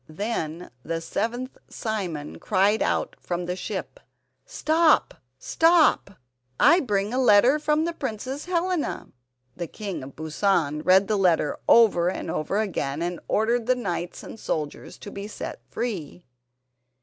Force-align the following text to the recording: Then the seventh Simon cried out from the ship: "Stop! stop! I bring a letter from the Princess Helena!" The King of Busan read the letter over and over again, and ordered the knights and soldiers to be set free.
Then 0.09 0.71
the 0.81 0.99
seventh 0.99 1.59
Simon 1.69 2.39
cried 2.39 2.81
out 2.81 3.15
from 3.19 3.45
the 3.45 3.55
ship: 3.55 3.99
"Stop! 4.47 5.13
stop! 5.37 6.17
I 6.59 6.79
bring 6.79 7.13
a 7.13 7.19
letter 7.19 7.59
from 7.59 7.85
the 7.85 7.93
Princess 7.93 8.45
Helena!" 8.45 9.09
The 9.55 9.67
King 9.67 10.01
of 10.01 10.15
Busan 10.15 10.81
read 10.83 11.07
the 11.07 11.17
letter 11.19 11.55
over 11.69 12.09
and 12.09 12.31
over 12.31 12.57
again, 12.59 13.03
and 13.03 13.19
ordered 13.27 13.67
the 13.67 13.75
knights 13.75 14.23
and 14.23 14.39
soldiers 14.39 14.97
to 14.97 15.11
be 15.11 15.27
set 15.27 15.61
free. 15.69 16.23